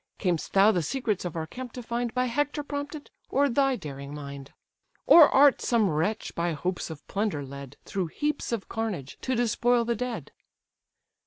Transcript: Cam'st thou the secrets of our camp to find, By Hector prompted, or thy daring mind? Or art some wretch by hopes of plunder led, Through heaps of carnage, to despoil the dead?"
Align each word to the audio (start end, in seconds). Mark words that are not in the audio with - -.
Cam'st 0.17 0.53
thou 0.53 0.71
the 0.71 0.81
secrets 0.81 1.25
of 1.25 1.35
our 1.35 1.45
camp 1.45 1.73
to 1.73 1.83
find, 1.83 2.11
By 2.11 2.25
Hector 2.25 2.63
prompted, 2.63 3.11
or 3.29 3.47
thy 3.47 3.75
daring 3.75 4.15
mind? 4.15 4.51
Or 5.05 5.29
art 5.29 5.61
some 5.61 5.91
wretch 5.91 6.33
by 6.33 6.53
hopes 6.53 6.89
of 6.89 7.07
plunder 7.07 7.45
led, 7.45 7.77
Through 7.85 8.07
heaps 8.07 8.51
of 8.51 8.67
carnage, 8.67 9.19
to 9.21 9.35
despoil 9.35 9.85
the 9.85 9.95
dead?" 9.95 10.31